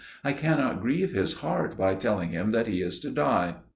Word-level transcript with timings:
I 0.23 0.33
cannot 0.33 0.81
grieve 0.81 1.11
his 1.13 1.41
heart 1.41 1.77
by 1.77 1.93
telling 1.93 2.29
him 2.29 2.53
that 2.53 2.65
he 2.65 2.81
is 2.81 2.97
to 3.01 3.11
die." 3.11 3.57